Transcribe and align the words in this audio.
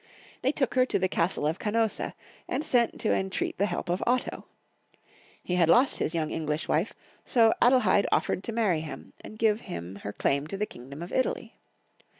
They 0.41 0.51
took 0.51 0.73
her 0.73 0.83
to 0.87 0.97
the 0.97 1.07
castle 1.07 1.45
of 1.45 1.59
Canossa, 1.59 2.15
and 2.47 2.65
sent 2.65 2.99
to 3.01 3.13
entreat 3.13 3.59
the 3.59 3.65
lielp 3.67 3.87
of 3.87 4.01
Otto. 4.07 4.45
He 5.43 5.57
had 5.57 5.69
lost 5.69 5.99
his 5.99 6.15
English 6.15 6.67
wife; 6.67 6.95
so 7.23 7.53
Adelheid 7.61 8.07
offered 8.11 8.43
to 8.45 8.51
marry 8.51 8.79
him, 8.79 9.13
and 9.23 9.37
give 9.37 9.61
him 9.61 9.97
her 9.97 10.11
claim 10.11 10.47
to 10.47 10.57
the 10.57 10.65
kingdom 10.65 11.03
of 11.03 11.13
Italy. 11.13 11.55